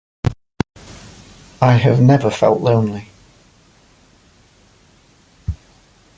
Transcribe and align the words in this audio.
I 1.61 1.73
have 1.73 2.01
never 2.01 2.31
felt 2.31 2.61
lonely. 2.61 3.09